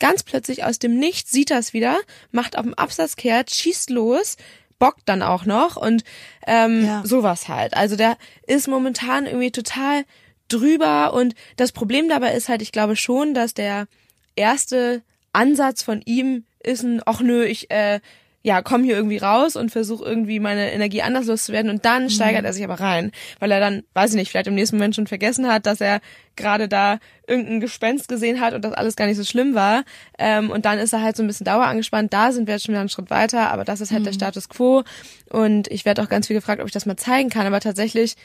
[0.00, 1.98] ganz plötzlich aus dem Nichts sieht er es wieder,
[2.32, 4.36] macht auf dem Absatz kehrt, schießt los,
[4.80, 6.02] bockt dann auch noch und
[6.48, 7.02] ähm, ja.
[7.04, 7.74] sowas halt.
[7.74, 8.16] Also der
[8.48, 10.04] ist momentan irgendwie total
[10.48, 13.86] drüber und das Problem dabei ist halt, ich glaube schon, dass der
[14.34, 18.00] erste Ansatz von ihm ist ein, ach nö, ich äh,
[18.42, 22.10] ja, komm hier irgendwie raus und versuche irgendwie meine Energie anders loszuwerden und dann mhm.
[22.10, 24.94] steigert er sich aber rein, weil er dann, weiß ich nicht, vielleicht im nächsten Moment
[24.94, 26.00] schon vergessen hat, dass er
[26.36, 29.84] gerade da irgendein Gespenst gesehen hat und das alles gar nicht so schlimm war.
[30.18, 32.12] Ähm, und dann ist er halt so ein bisschen dauerangespannt.
[32.14, 34.06] Da sind wir jetzt schon wieder einen Schritt weiter, aber das ist halt mhm.
[34.06, 34.84] der Status quo.
[35.28, 37.46] Und ich werde auch ganz viel gefragt, ob ich das mal zeigen kann.
[37.46, 38.16] Aber tatsächlich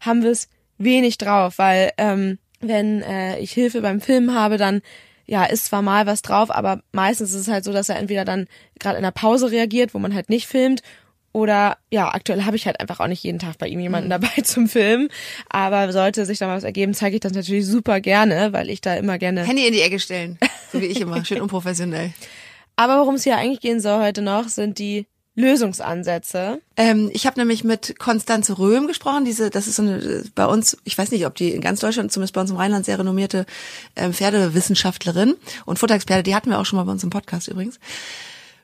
[0.00, 4.82] haben wir es wenig drauf, weil ähm, wenn äh, ich Hilfe beim Filmen habe, dann
[5.26, 8.24] ja, ist zwar mal was drauf, aber meistens ist es halt so, dass er entweder
[8.24, 8.46] dann
[8.78, 10.82] gerade in der Pause reagiert, wo man halt nicht filmt,
[11.34, 14.10] oder ja, aktuell habe ich halt einfach auch nicht jeden Tag bei ihm jemanden mhm.
[14.12, 15.08] dabei zum Filmen.
[15.48, 18.80] Aber sollte sich da mal was ergeben, zeige ich das natürlich super gerne, weil ich
[18.80, 19.42] da immer gerne.
[19.42, 20.38] Handy in die Ecke stellen.
[20.72, 21.24] So wie ich immer.
[21.24, 22.12] Schön unprofessionell.
[22.76, 26.60] Aber worum es hier eigentlich gehen soll heute noch, sind die Lösungsansätze.
[26.76, 29.24] Ähm, ich habe nämlich mit Konstanze Röhm gesprochen.
[29.24, 32.12] Diese, das ist so eine bei uns, ich weiß nicht, ob die in ganz Deutschland,
[32.12, 33.46] zumindest bei uns im Rheinland, sehr renommierte
[33.96, 36.22] ähm, Pferdewissenschaftlerin und Futterexperte.
[36.22, 37.80] Die hatten wir auch schon mal bei uns im Podcast übrigens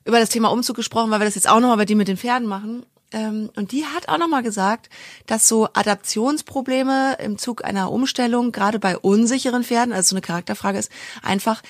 [0.05, 2.17] über das Thema Umzug gesprochen, weil wir das jetzt auch nochmal bei dir mit den
[2.17, 2.85] Pferden machen.
[3.13, 4.89] Ähm, und die hat auch nochmal gesagt,
[5.27, 10.79] dass so Adaptionsprobleme im Zug einer Umstellung, gerade bei unsicheren Pferden, also so eine Charakterfrage
[10.79, 11.63] ist, einfach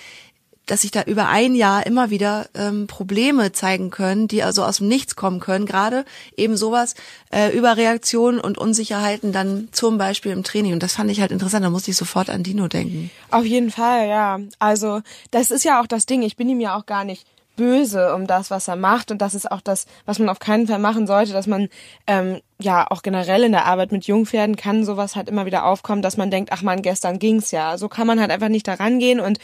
[0.71, 4.79] dass sich da über ein Jahr immer wieder ähm, Probleme zeigen können, die also aus
[4.79, 5.67] dem Nichts kommen können.
[5.67, 6.05] Gerade
[6.37, 6.95] eben sowas,
[7.31, 10.73] äh, Überreaktionen und Unsicherheiten dann zum Beispiel im Training.
[10.73, 13.11] Und das fand ich halt interessant, da musste ich sofort an Dino denken.
[13.31, 14.39] Auf jeden Fall, ja.
[14.59, 15.01] Also
[15.33, 18.27] das ist ja auch das Ding, ich bin ihm ja auch gar nicht böse um
[18.27, 19.11] das, was er macht.
[19.11, 21.69] Und das ist auch das, was man auf keinen Fall machen sollte, dass man
[22.07, 26.01] ähm, ja auch generell in der Arbeit mit Jungpferden kann sowas halt immer wieder aufkommen,
[26.01, 27.77] dass man denkt, ach man, gestern ging's ja.
[27.77, 29.39] So kann man halt einfach nicht da rangehen und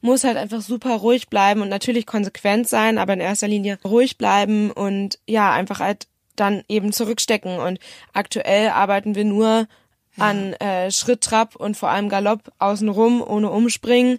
[0.00, 4.16] muss halt einfach super ruhig bleiben und natürlich konsequent sein, aber in erster Linie ruhig
[4.18, 7.58] bleiben und ja, einfach halt dann eben zurückstecken.
[7.58, 7.78] Und
[8.12, 9.66] aktuell arbeiten wir nur
[10.16, 10.24] ja.
[10.24, 14.18] an äh, Schritt, Trab und vor allem Galopp außenrum, ohne Umspringen.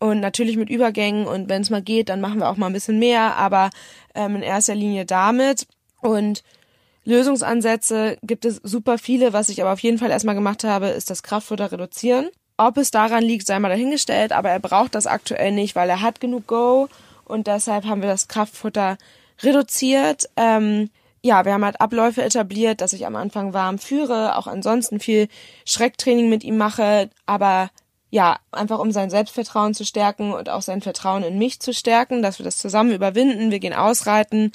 [0.00, 2.72] Und natürlich mit Übergängen und wenn es mal geht, dann machen wir auch mal ein
[2.72, 3.70] bisschen mehr, aber
[4.16, 5.68] ähm, in erster Linie damit.
[6.00, 6.42] Und
[7.04, 9.32] Lösungsansätze gibt es super viele.
[9.32, 12.28] Was ich aber auf jeden Fall erstmal gemacht habe, ist das Kraftfutter reduzieren.
[12.56, 16.02] Ob es daran liegt, sei mal dahingestellt, aber er braucht das aktuell nicht, weil er
[16.02, 16.88] hat genug Go
[17.24, 18.98] und deshalb haben wir das Kraftfutter
[19.42, 20.28] reduziert.
[20.36, 20.90] Ähm,
[21.22, 25.28] ja, wir haben halt Abläufe etabliert, dass ich am Anfang warm führe, auch ansonsten viel
[25.64, 27.70] Schrecktraining mit ihm mache, aber
[28.10, 32.22] ja, einfach um sein Selbstvertrauen zu stärken und auch sein Vertrauen in mich zu stärken,
[32.22, 33.50] dass wir das zusammen überwinden.
[33.50, 34.52] Wir gehen ausreiten.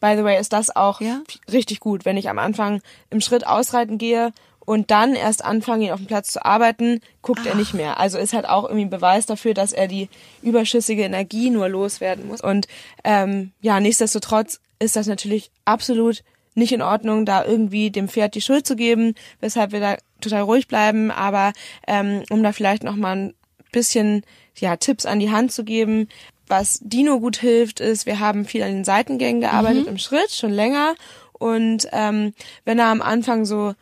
[0.00, 1.20] By the way, ist das auch ja?
[1.52, 4.32] richtig gut, wenn ich am Anfang im Schritt ausreiten gehe
[4.66, 7.46] und dann erst anfangen, ihn auf dem Platz zu arbeiten, guckt Ach.
[7.46, 7.98] er nicht mehr.
[7.98, 10.10] Also ist halt auch irgendwie ein Beweis dafür, dass er die
[10.42, 12.42] überschüssige Energie nur loswerden muss.
[12.42, 12.66] Und
[13.04, 16.22] ähm, ja, nichtsdestotrotz ist das natürlich absolut
[16.54, 20.42] nicht in Ordnung, da irgendwie dem Pferd die Schuld zu geben, weshalb wir da total
[20.42, 21.10] ruhig bleiben.
[21.10, 21.52] Aber
[21.86, 23.34] ähm, um da vielleicht noch mal ein
[23.72, 24.22] bisschen
[24.58, 26.08] ja Tipps an die Hand zu geben,
[26.48, 29.92] was Dino gut hilft, ist, wir haben viel an den Seitengängen gearbeitet mhm.
[29.92, 30.94] im Schritt schon länger
[31.32, 33.74] Und ähm, wenn er am Anfang so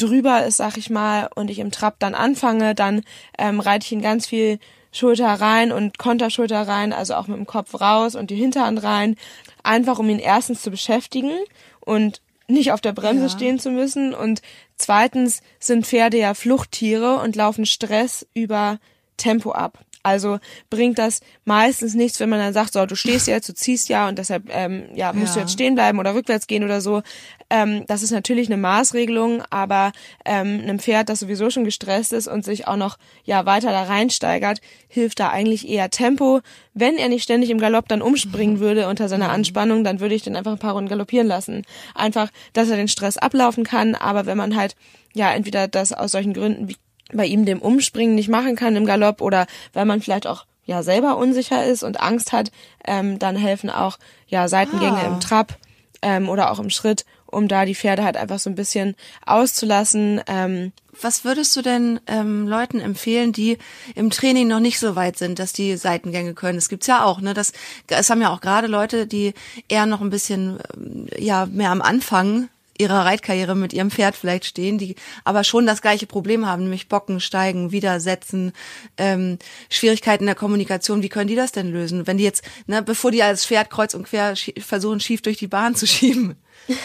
[0.00, 3.02] drüber ist, sag ich mal, und ich im Trab dann anfange, dann
[3.38, 4.58] ähm, reite ich ihn ganz viel
[4.92, 9.16] Schulter rein und Konterschulter rein, also auch mit dem Kopf raus und die Hinterhand rein,
[9.62, 11.32] einfach um ihn erstens zu beschäftigen
[11.80, 13.28] und nicht auf der Bremse ja.
[13.28, 14.42] stehen zu müssen und
[14.76, 18.78] zweitens sind Pferde ja Fluchttiere und laufen Stress über
[19.16, 19.78] Tempo ab.
[20.02, 20.38] Also
[20.70, 24.08] bringt das meistens nichts, wenn man dann sagt, so, du stehst jetzt, du ziehst ja
[24.08, 25.34] und deshalb ähm, ja, musst ja.
[25.34, 27.02] du jetzt stehen bleiben oder rückwärts gehen oder so.
[27.50, 29.92] Ähm, das ist natürlich eine Maßregelung, aber
[30.24, 33.82] ähm, einem Pferd, das sowieso schon gestresst ist und sich auch noch ja weiter da
[33.82, 36.40] reinsteigert, hilft da eigentlich eher Tempo.
[36.72, 38.60] Wenn er nicht ständig im Galopp dann umspringen mhm.
[38.60, 39.34] würde unter seiner mhm.
[39.34, 41.64] Anspannung, dann würde ich den einfach ein paar Runden galoppieren lassen.
[41.94, 44.76] Einfach, dass er den Stress ablaufen kann, aber wenn man halt
[45.12, 46.76] ja entweder das aus solchen Gründen wie
[47.12, 50.82] bei ihm dem Umspringen nicht machen kann im Galopp oder weil man vielleicht auch ja
[50.82, 52.50] selber unsicher ist und Angst hat,
[52.84, 55.06] ähm, dann helfen auch ja Seitengänge ah.
[55.06, 55.58] im Trab
[56.02, 58.94] ähm, oder auch im Schritt, um da die Pferde halt einfach so ein bisschen
[59.26, 60.20] auszulassen.
[60.26, 63.58] Ähm, was würdest du denn ähm, Leuten empfehlen, die
[63.94, 66.58] im Training noch nicht so weit sind, dass die Seitengänge können?
[66.58, 67.34] Das gibt's ja auch, ne?
[67.34, 67.52] Das,
[67.88, 69.34] es haben ja auch gerade Leute, die
[69.68, 72.48] eher noch ein bisschen ähm, ja mehr am Anfang
[72.80, 76.88] ihrer Reitkarriere mit ihrem Pferd vielleicht stehen, die aber schon das gleiche Problem haben, nämlich
[76.88, 78.52] Bocken, Steigen, Widersetzen,
[78.96, 79.38] ähm,
[79.68, 81.02] Schwierigkeiten der Kommunikation.
[81.02, 83.94] Wie können die das denn lösen, wenn die jetzt, ne, bevor die als Pferd kreuz
[83.94, 86.36] und quer versuchen, schief durch die Bahn zu schieben?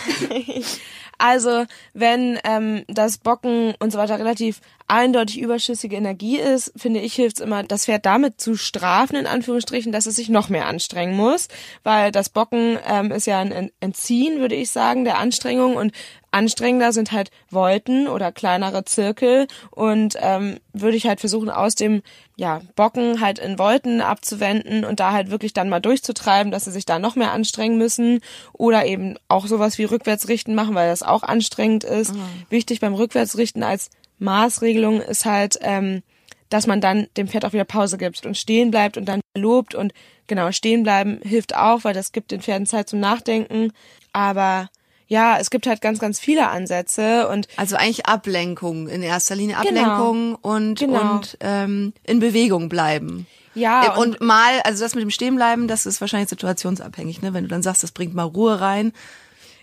[1.17, 7.15] Also wenn ähm, das Bocken und so weiter relativ eindeutig überschüssige Energie ist, finde ich,
[7.15, 10.67] hilft es immer, das Pferd damit zu strafen, in Anführungsstrichen, dass es sich noch mehr
[10.67, 11.47] anstrengen muss,
[11.83, 15.75] weil das Bocken ähm, ist ja ein Entziehen, würde ich sagen, der Anstrengung.
[15.75, 15.91] Und
[16.35, 22.01] anstrengender sind halt Wolten oder kleinere Zirkel und ähm, würde ich halt versuchen aus dem
[22.35, 26.71] ja Bocken halt in Wolten abzuwenden und da halt wirklich dann mal durchzutreiben, dass sie
[26.71, 28.19] sich da noch mehr anstrengen müssen
[28.51, 32.13] oder eben auch sowas wie Rückwärtsrichten machen, weil das auch anstrengend ist.
[32.13, 32.19] Mhm.
[32.49, 36.03] Wichtig beim Rückwärtsrichten als Maßregelung ist halt, ähm,
[36.49, 39.73] dass man dann dem Pferd auch wieder Pause gibt und stehen bleibt und dann lobt
[39.73, 39.93] und
[40.27, 43.71] genau stehen bleiben hilft auch, weil das gibt den Pferden Zeit zum Nachdenken.
[44.11, 44.69] Aber
[45.07, 49.57] ja, es gibt halt ganz, ganz viele Ansätze und also eigentlich Ablenkung in erster Linie
[49.61, 49.81] genau.
[49.81, 50.55] Ablenkung genau.
[50.55, 51.15] und genau.
[51.15, 53.27] und ähm, in Bewegung bleiben.
[53.53, 57.33] Ja äh, und, und, mal, also das mit dem Stehenbleiben, das ist wahrscheinlich situationsabhängig, ne?
[57.33, 58.93] Wenn du dann sagst, das bringt mal Ruhe rein.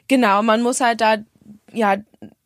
[0.09, 1.16] Genau, man muss halt da
[1.72, 1.96] ja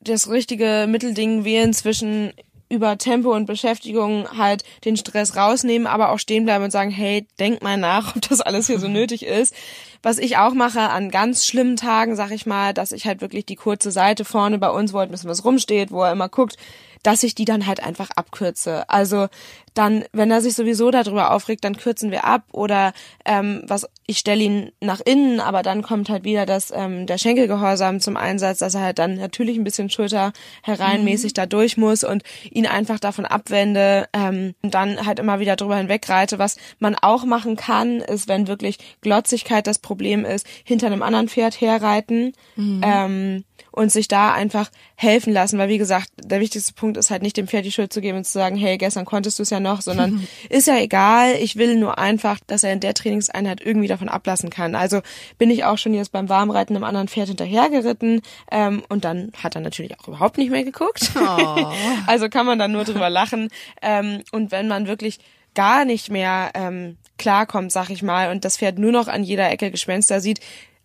[0.00, 2.32] das richtige Mittelding wählen zwischen
[2.68, 7.26] über Tempo und Beschäftigung halt den Stress rausnehmen, aber auch stehen bleiben und sagen, hey,
[7.38, 9.54] denk mal nach, ob das alles hier so nötig ist.
[10.02, 13.46] Was ich auch mache an ganz schlimmen Tagen, sag ich mal, dass ich halt wirklich
[13.46, 16.28] die kurze Seite vorne bei uns, wo halt ein bisschen was rumsteht, wo er immer
[16.28, 16.56] guckt,
[17.02, 18.88] dass ich die dann halt einfach abkürze.
[18.88, 19.28] Also
[19.76, 22.92] dann, wenn er sich sowieso darüber aufregt, dann kürzen wir ab oder
[23.24, 27.18] ähm, was ich stelle ihn nach innen, aber dann kommt halt wieder das ähm, der
[27.18, 30.32] Schenkelgehorsam zum Einsatz, dass er halt dann natürlich ein bisschen Schulter
[30.62, 31.34] hereinmäßig mhm.
[31.34, 35.76] da durch muss und ihn einfach davon abwende ähm, und dann halt immer wieder drüber
[35.76, 36.38] hinwegreite.
[36.38, 41.28] Was man auch machen kann, ist, wenn wirklich Glotzigkeit das Problem ist, hinter einem anderen
[41.28, 42.32] Pferd herreiten.
[42.56, 42.80] Mhm.
[42.82, 47.22] Ähm, und sich da einfach helfen lassen, weil wie gesagt, der wichtigste Punkt ist halt
[47.22, 49.50] nicht dem Pferd die Schuld zu geben und zu sagen, hey, gestern konntest du es
[49.50, 53.60] ja noch, sondern ist ja egal, ich will nur einfach, dass er in der Trainingseinheit
[53.60, 54.74] irgendwie davon ablassen kann.
[54.74, 55.00] Also
[55.38, 59.54] bin ich auch schon jetzt beim Warmreiten einem anderen Pferd hinterhergeritten ähm, und dann hat
[59.54, 61.12] er natürlich auch überhaupt nicht mehr geguckt.
[61.16, 61.72] Oh.
[62.06, 63.48] also kann man dann nur drüber lachen.
[63.82, 65.18] Ähm, und wenn man wirklich
[65.54, 69.50] gar nicht mehr ähm, klarkommt, sag ich mal, und das Pferd nur noch an jeder
[69.50, 70.40] Ecke Gespenster sieht,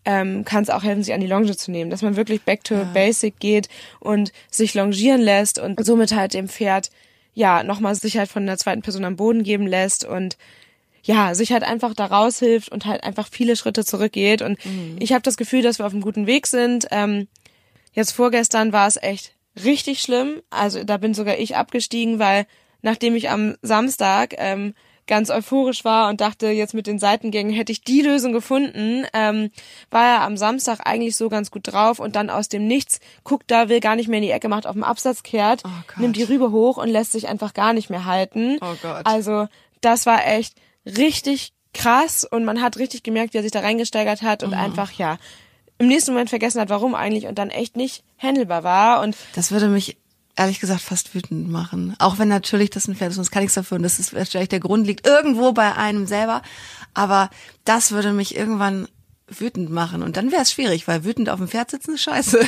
[0.06, 2.64] ähm, kann es auch helfen, sich an die Longe zu nehmen, dass man wirklich back
[2.64, 2.84] to ja.
[2.84, 6.90] basic geht und sich longieren lässt und somit halt dem Pferd
[7.34, 10.38] ja nochmal Sicherheit von der zweiten Person am Boden geben lässt und
[11.04, 14.42] ja, sich halt einfach da raushilft und halt einfach viele Schritte zurückgeht.
[14.42, 14.98] Und mhm.
[15.00, 16.88] ich habe das Gefühl, dass wir auf einem guten Weg sind.
[16.92, 17.28] Ähm,
[17.94, 19.34] jetzt vorgestern war es echt
[19.64, 20.42] richtig schlimm.
[20.52, 22.46] Also da bin sogar ich abgestiegen, weil
[22.82, 24.74] nachdem ich am Samstag ähm,
[25.12, 29.52] ganz euphorisch war und dachte, jetzt mit den Seitengängen hätte ich die Lösung gefunden, ähm,
[29.90, 33.52] war er am Samstag eigentlich so ganz gut drauf und dann aus dem Nichts guckt
[33.52, 36.16] da, will gar nicht mehr in die Ecke, macht auf dem Absatz kehrt, oh nimmt
[36.16, 38.58] die Rübe hoch und lässt sich einfach gar nicht mehr halten.
[38.62, 39.06] Oh Gott.
[39.06, 39.50] Also
[39.82, 44.22] das war echt richtig krass und man hat richtig gemerkt, wie er sich da reingesteigert
[44.22, 44.58] hat und oh.
[44.58, 45.18] einfach, ja,
[45.78, 49.52] im nächsten Moment vergessen hat, warum eigentlich und dann echt nicht handelbar war und das
[49.52, 49.98] würde mich
[50.36, 51.96] ehrlich gesagt fast wütend machen.
[52.00, 54.50] Auch wenn natürlich das ein Pferd ist es kann nichts dafür und das ist wahrscheinlich
[54.50, 56.42] der Grund liegt irgendwo bei einem selber.
[56.94, 57.30] Aber
[57.66, 58.88] das würde mich irgendwann
[59.28, 62.40] wütend machen und dann wäre es schwierig, weil wütend auf dem Pferd sitzen ist scheiße.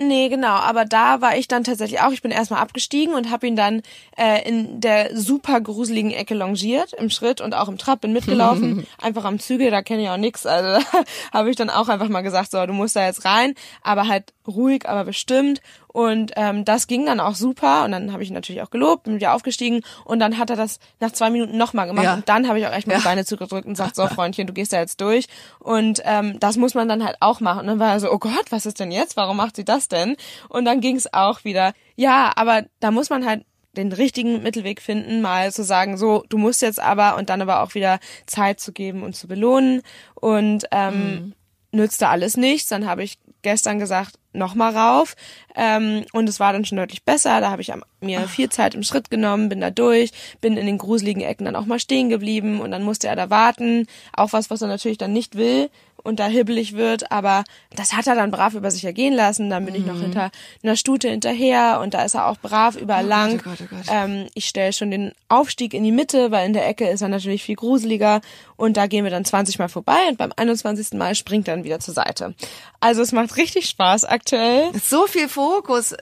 [0.00, 3.48] Nee, genau, aber da war ich dann tatsächlich auch, ich bin erstmal abgestiegen und habe
[3.48, 3.82] ihn dann
[4.16, 8.86] äh, in der super gruseligen Ecke longiert im Schritt und auch im Trab bin mitgelaufen,
[8.98, 10.86] einfach am Zügel, da kenne ich auch nix, also
[11.32, 14.32] habe ich dann auch einfach mal gesagt, so, du musst da jetzt rein, aber halt
[14.48, 15.60] ruhig, aber bestimmt.
[15.88, 17.84] Und ähm, das ging dann auch super.
[17.84, 19.82] Und dann habe ich ihn natürlich auch gelobt, bin wieder aufgestiegen.
[20.04, 22.04] Und dann hat er das nach zwei Minuten nochmal gemacht.
[22.04, 22.14] Ja.
[22.14, 22.98] und dann habe ich auch echt mal Ja.
[23.00, 25.26] die Beine zugedrückt und gesagt, so Freundchen, du gehst da jetzt durch.
[25.58, 27.60] Und ähm, das muss man dann halt auch machen.
[27.60, 29.88] Und dann war er so, oh Gott, was ist denn jetzt, warum macht sie das
[29.88, 30.16] denn?
[30.48, 33.44] Und dann ging es auch wieder, ja, aber da muss man halt
[33.76, 37.62] den richtigen Mittelweg finden, mal zu sagen, so, du musst jetzt aber und dann aber
[37.62, 39.82] auch wieder Zeit zu geben und zu belohnen.
[40.14, 41.34] Und ähm,
[41.70, 42.68] nützte alles nichts.
[42.70, 45.16] Dann habe ich gestern gesagt, nochmal rauf.
[45.54, 47.40] Ähm, und es war dann schon deutlich besser.
[47.40, 50.78] Da habe ich mir viel Zeit im Schritt genommen, bin da durch, bin in den
[50.78, 53.86] gruseligen Ecken dann auch mal stehen geblieben und dann musste er da warten.
[54.12, 55.70] Auch was, was er natürlich dann nicht will
[56.02, 59.50] und da hibbelig wird, aber das hat er dann brav über sich ergehen lassen.
[59.50, 60.30] Dann bin ich noch hinter
[60.62, 63.38] einer Stute hinterher und da ist er auch brav überall Oh lang.
[63.38, 63.86] Gott, oh Gott, oh Gott.
[63.90, 67.08] Ähm, ich stelle schon den Aufstieg in die Mitte, weil in der Ecke ist er
[67.08, 68.20] natürlich viel gruseliger
[68.56, 70.94] und da gehen wir dann 20 Mal vorbei und beim 21.
[70.94, 72.34] Mal springt er dann wieder zur Seite.
[72.80, 74.72] Also es macht richtig Spaß aktuell.
[74.78, 75.94] So viel Fokus.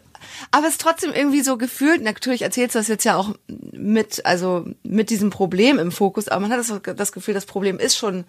[0.50, 4.24] Aber es ist trotzdem irgendwie so gefühlt, natürlich erzählst du das jetzt ja auch mit,
[4.24, 7.96] also mit diesem Problem im Fokus, aber man hat das, das Gefühl, das Problem ist
[7.96, 8.24] schon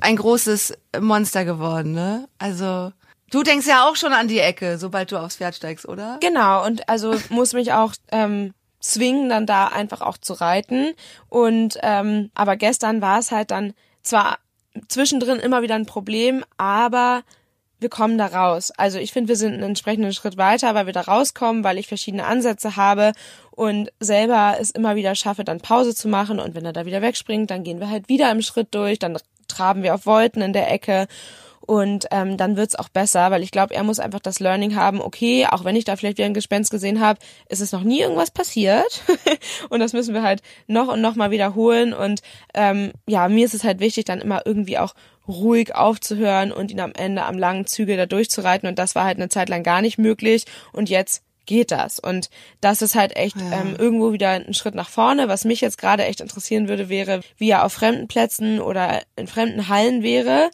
[0.00, 2.28] ein großes Monster geworden, ne?
[2.38, 2.92] Also,
[3.30, 6.18] du denkst ja auch schon an die Ecke, sobald du aufs Pferd steigst, oder?
[6.20, 10.94] Genau, und also muss mich auch ähm, zwingen, dann da einfach auch zu reiten.
[11.28, 14.38] Und ähm, aber gestern war es halt dann zwar
[14.88, 17.22] zwischendrin immer wieder ein Problem, aber
[17.80, 18.70] wir kommen da raus.
[18.76, 21.88] Also ich finde, wir sind einen entsprechenden Schritt weiter, weil wir da rauskommen, weil ich
[21.88, 23.12] verschiedene Ansätze habe
[23.50, 26.38] und selber es immer wieder schaffe, dann Pause zu machen.
[26.38, 29.18] Und wenn er da wieder wegspringt, dann gehen wir halt wieder im Schritt durch, dann
[29.48, 31.08] traben wir auf Wolten in der Ecke.
[31.70, 35.00] Und ähm, dann wird's auch besser, weil ich glaube, er muss einfach das Learning haben,
[35.00, 38.00] okay, auch wenn ich da vielleicht wieder ein Gespenst gesehen habe, ist es noch nie
[38.00, 39.04] irgendwas passiert.
[39.68, 41.92] und das müssen wir halt noch und noch mal wiederholen.
[41.92, 42.22] Und
[42.54, 44.94] ähm, ja, mir ist es halt wichtig, dann immer irgendwie auch
[45.28, 48.68] ruhig aufzuhören und ihn am Ende am langen Zügel da durchzureiten.
[48.68, 50.46] Und das war halt eine Zeit lang gar nicht möglich.
[50.72, 52.00] Und jetzt geht das.
[52.00, 52.30] Und
[52.60, 53.60] das ist halt echt Ja.
[53.60, 55.28] ähm, irgendwo wieder ein Schritt nach vorne.
[55.28, 59.28] Was mich jetzt gerade echt interessieren würde, wäre, wie er auf fremden Plätzen oder in
[59.28, 60.50] fremden Hallen wäre.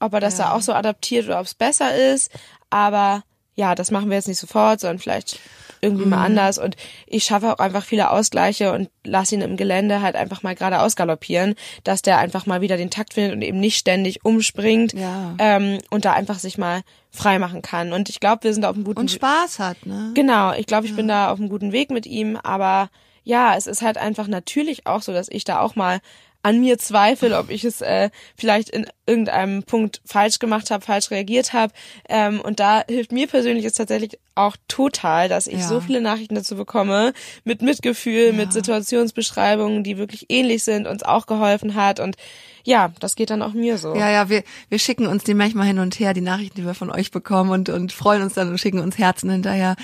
[0.00, 2.30] Ob er das da auch so adaptiert oder ob es besser ist.
[2.70, 3.22] Aber
[3.54, 5.38] ja, das machen wir jetzt nicht sofort, sondern vielleicht
[5.80, 6.58] irgendwie mal anders.
[6.58, 10.54] Und ich schaffe auch einfach viele Ausgleiche und lasse ihn im Gelände halt einfach mal
[10.54, 11.54] geradeaus galoppieren,
[11.84, 15.34] dass der einfach mal wieder den Takt findet und eben nicht ständig umspringt Ja.
[15.38, 17.92] ähm, und da einfach sich mal frei machen kann.
[17.92, 20.10] Und ich glaube, wir sind auf einem guten Und Spaß hat, ne?
[20.14, 22.90] Genau, ich glaube, ich bin da auf einem guten Weg mit ihm, aber
[23.24, 26.00] ja, es ist halt einfach natürlich auch so, dass ich da auch mal
[26.46, 31.10] an mir zweifle, ob ich es äh, vielleicht in irgendeinem Punkt falsch gemacht habe, falsch
[31.10, 31.72] reagiert habe.
[32.08, 35.66] Ähm, und da hilft mir persönlich es tatsächlich auch total, dass ich Ja.
[35.68, 41.26] so viele Nachrichten dazu bekomme, mit Mitgefühl, mit Situationsbeschreibungen, die wirklich ähnlich sind, uns auch
[41.26, 41.98] geholfen hat.
[41.98, 42.16] Und
[42.62, 43.96] ja, das geht dann auch mir so.
[43.96, 46.74] Ja, ja, wir, wir schicken uns die manchmal hin und her, die Nachrichten, die wir
[46.74, 49.74] von euch bekommen und, und freuen uns dann und schicken uns Herzen hinterher.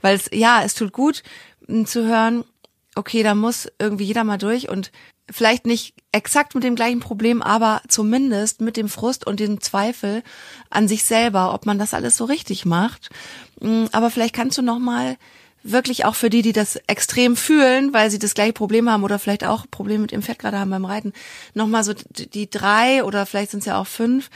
[0.00, 1.22] Weil es, ja, es tut gut
[1.68, 2.42] m, zu hören,
[2.96, 4.90] okay, da muss irgendwie jeder mal durch und
[5.30, 10.22] vielleicht nicht exakt mit dem gleichen Problem, aber zumindest mit dem Frust und dem Zweifel
[10.70, 13.10] an sich selber, ob man das alles so richtig macht.
[13.60, 15.16] Mm, Aber vielleicht kannst du noch mal
[15.62, 19.18] wirklich auch für die, die das extrem fühlen, weil sie das gleiche Problem haben oder
[19.18, 21.12] vielleicht auch Probleme mit dem Pferd gerade haben beim Reiten,
[21.54, 24.30] nochmal so die die drei oder vielleicht sind es ja auch fünf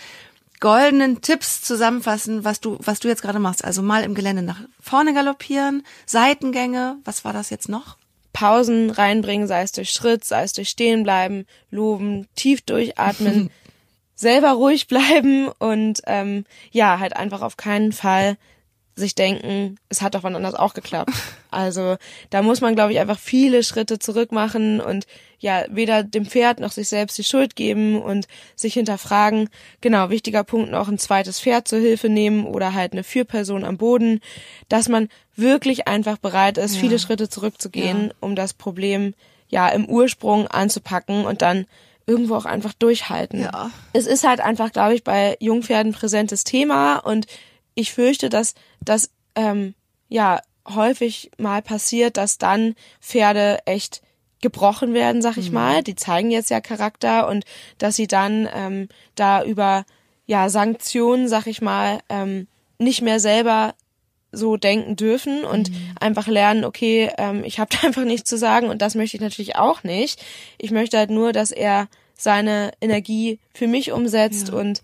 [0.61, 3.65] goldenen Tipps zusammenfassen, was du, was du jetzt gerade machst.
[3.65, 7.97] Also mal im Gelände nach vorne galoppieren, Seitengänge, was war das jetzt noch?
[8.33, 13.51] Pausen reinbringen, sei es durch Schritt, sei es durch Stehen bleiben, loben, tief durchatmen,
[14.15, 18.37] selber ruhig bleiben und ähm, ja, halt einfach auf keinen Fall
[18.95, 21.13] sich denken, es hat doch wann anders auch geklappt.
[21.55, 21.99] Also
[22.31, 25.07] da muss man, glaube ich, einfach viele Schritte zurück machen und
[25.39, 28.27] ja, weder dem Pferd noch sich selbst die Schuld geben und
[28.57, 29.51] sich hinterfragen.
[29.83, 33.77] Genau, wichtiger Punkt noch, ein zweites Pferd zur Hilfe nehmen oder halt eine Führperson am
[33.77, 34.21] Boden,
[34.71, 39.13] dass man wirklich einfach bereit ist, viele Schritte zurückzugehen, um das Problem
[39.51, 41.67] ja im Ursprung anzupacken und dann
[42.07, 43.43] irgendwo auch einfach durchhalten.
[43.43, 43.71] Ja.
[43.93, 47.27] Es ist halt einfach, glaube ich, bei Jungpferden präsentes Thema und
[47.75, 49.75] ich fürchte, dass das ähm,
[50.09, 54.03] ja häufig mal passiert, dass dann Pferde echt
[54.41, 55.83] gebrochen werden, sag ich mal.
[55.83, 57.45] Die zeigen jetzt ja Charakter und
[57.79, 59.85] dass sie dann ähm, da über
[60.27, 62.47] ja Sanktionen, sag ich mal, ähm,
[62.79, 63.75] nicht mehr selber
[64.33, 68.69] so denken dürfen und einfach lernen, okay, ähm, ich habe da einfach nichts zu sagen
[68.69, 70.23] und das möchte ich natürlich auch nicht.
[70.59, 74.83] Ich möchte halt nur, dass er seine Energie für mich umsetzt und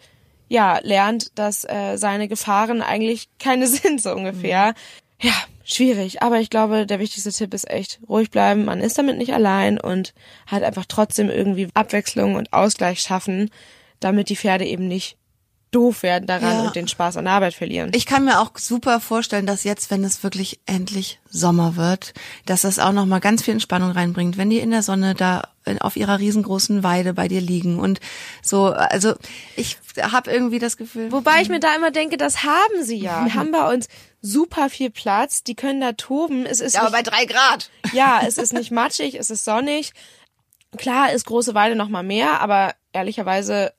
[0.48, 4.74] ja lernt, dass äh, seine Gefahren eigentlich keine sind so ungefähr.
[5.20, 5.34] Ja,
[5.64, 6.22] schwierig.
[6.22, 8.64] Aber ich glaube, der wichtigste Tipp ist echt ruhig bleiben.
[8.64, 10.14] Man ist damit nicht allein und
[10.46, 13.50] halt einfach trotzdem irgendwie Abwechslung und Ausgleich schaffen,
[14.00, 15.16] damit die Pferde eben nicht
[15.70, 16.60] doof werden daran Ja.
[16.66, 17.90] und den Spaß an der Arbeit verlieren.
[17.94, 22.14] Ich kann mir auch super vorstellen, dass jetzt, wenn es wirklich endlich Sommer wird,
[22.46, 25.42] dass das auch noch mal ganz viel Entspannung reinbringt, wenn die in der Sonne da
[25.80, 28.00] auf ihrer riesengroßen Weide bei dir liegen und
[28.42, 28.66] so.
[28.68, 29.14] Also
[29.56, 31.12] ich habe irgendwie das Gefühl.
[31.12, 33.24] Wobei ich mir da immer denke, das haben sie ja.
[33.26, 33.88] Wir haben bei uns
[34.22, 36.46] super viel Platz, die können da toben.
[36.46, 37.70] Es ist Ja, aber nicht, bei drei Grad.
[37.92, 39.92] ja, es ist nicht matschig, es ist sonnig.
[40.78, 43.72] Klar ist große Weide noch mal mehr, aber ehrlicherweise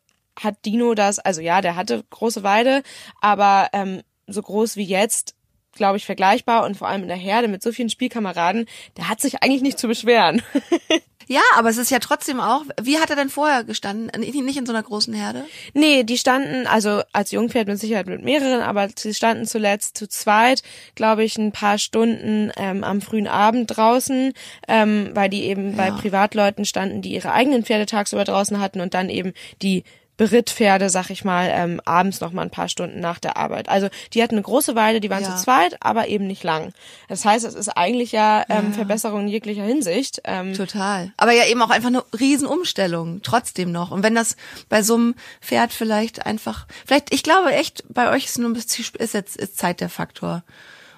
[0.44, 2.84] hat Dino das, also ja, der hatte große Weide,
[3.22, 5.36] aber ähm, so groß wie jetzt,
[5.74, 8.66] glaube ich, vergleichbar und vor allem in der Herde mit so vielen Spielkameraden,
[8.98, 10.42] der hat sich eigentlich nicht zu beschweren.
[11.32, 12.64] Ja, aber es ist ja trotzdem auch.
[12.82, 14.10] Wie hat er denn vorher gestanden?
[14.20, 15.46] Nicht in so einer großen Herde?
[15.76, 20.10] Nee, die standen, also als Jungpferd mit Sicherheit mit mehreren, aber sie standen zuletzt zu
[20.10, 20.64] zweit,
[20.96, 24.34] glaube ich, ein paar Stunden ähm, am frühen Abend draußen,
[24.68, 28.96] ähm, weil die eben bei Privatleuten standen, die ihre eigenen Pferde tagsüber draußen hatten und
[28.96, 29.84] dann eben die
[30.20, 33.70] Berittpferde, sag ich mal, ähm, abends noch mal ein paar Stunden nach der Arbeit.
[33.70, 35.34] Also die hatten eine große Weide, die waren Ja.
[35.34, 36.74] zu zweit, aber eben nicht lang.
[37.08, 40.22] Das heißt, es ist eigentlich ja, ähm, Verbesserung in jeglicher Hinsicht.
[40.26, 41.14] Ähm, Total.
[41.16, 43.92] Aber ja eben auch einfach eine Riesenumstellung, trotzdem noch.
[43.92, 44.36] Und wenn das
[44.68, 48.54] bei so einem Pferd vielleicht einfach, vielleicht, ich glaube echt, bei euch ist nur ein
[48.54, 50.44] bisschen, ist jetzt ist Zeit der Faktor.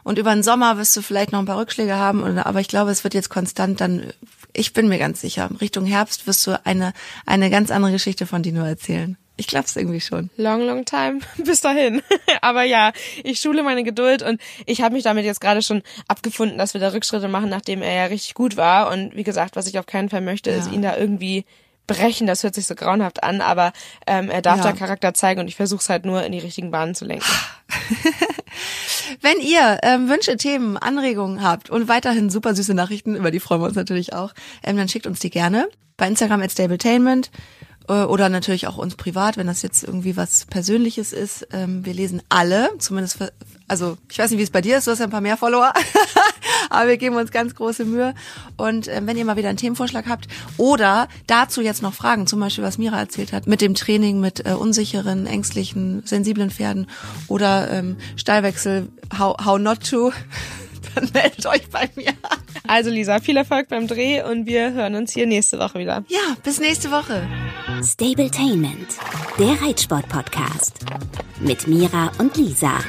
[0.03, 2.89] Und über den Sommer wirst du vielleicht noch ein paar Rückschläge haben, aber ich glaube,
[2.89, 4.11] es wird jetzt konstant dann,
[4.53, 6.93] ich bin mir ganz sicher, Richtung Herbst wirst du eine,
[7.25, 9.17] eine ganz andere Geschichte von Dino erzählen.
[9.37, 10.29] Ich glaube es irgendwie schon.
[10.37, 11.19] Long, long time.
[11.37, 12.01] Bis dahin.
[12.41, 12.91] Aber ja,
[13.23, 16.81] ich schule meine Geduld und ich habe mich damit jetzt gerade schon abgefunden, dass wir
[16.81, 18.91] da Rückschritte machen, nachdem er ja richtig gut war.
[18.91, 20.73] Und wie gesagt, was ich auf keinen Fall möchte, ist Ja.
[20.73, 21.45] ihn da irgendwie
[21.87, 22.27] brechen.
[22.27, 23.73] Das hört sich so grauenhaft an, aber
[24.05, 24.63] ähm, er darf Ja.
[24.65, 27.25] da Charakter zeigen und ich versuche es halt nur in die richtigen Bahnen zu lenken.
[29.19, 33.61] Wenn ihr ähm, Wünsche, Themen, Anregungen habt und weiterhin super süße Nachrichten, über die freuen
[33.61, 35.67] wir uns natürlich auch, ähm, dann schickt uns die gerne.
[35.97, 37.29] Bei Instagram at Stabletainment
[37.87, 41.47] oder natürlich auch uns privat, wenn das jetzt irgendwie was Persönliches ist.
[41.51, 43.33] Ähm, wir lesen alle, zumindest, für,
[43.67, 45.37] also ich weiß nicht, wie es bei dir ist, du hast ja ein paar mehr
[45.37, 45.73] Follower,
[46.69, 48.13] aber wir geben uns ganz große Mühe.
[48.55, 52.39] Und ähm, wenn ihr mal wieder einen Themenvorschlag habt oder dazu jetzt noch Fragen, zum
[52.39, 56.87] Beispiel was Mira erzählt hat, mit dem Training mit äh, unsicheren, ängstlichen, sensiblen Pferden
[57.27, 60.11] oder ähm, Stallwechsel, how, how not to,
[60.95, 62.13] dann meldet euch bei mir.
[62.67, 66.03] Also Lisa, viel Erfolg beim Dreh und wir hören uns hier nächste Woche wieder.
[66.07, 67.27] Ja, bis nächste Woche.
[67.83, 68.87] Stabletainment,
[69.39, 70.79] der Reitsport-Podcast.
[71.39, 72.79] Mit Mira und Lisa.